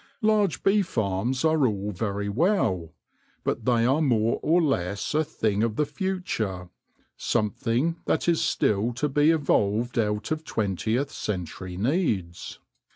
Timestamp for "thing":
5.23-5.61